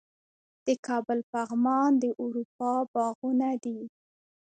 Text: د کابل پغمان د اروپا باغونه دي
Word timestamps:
د 0.65 0.67
کابل 0.87 1.19
پغمان 1.33 1.91
د 2.03 2.05
اروپا 2.23 2.71
باغونه 2.93 3.49
دي 3.63 3.79